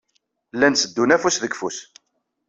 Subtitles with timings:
[0.55, 1.77] Llan tteddun afus deg ufus.